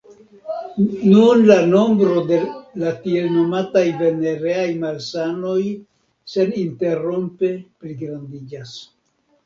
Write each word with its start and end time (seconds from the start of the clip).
Nun 1.09 1.43
la 1.51 1.57
nombro 1.73 2.23
de 2.31 2.39
la 2.85 2.95
tiel 3.05 3.29
nomataj 3.35 3.85
venereaj 4.01 4.67
malsanoj 4.87 5.57
seninterrompe 6.35 7.57
pligrandiĝas. 7.83 8.79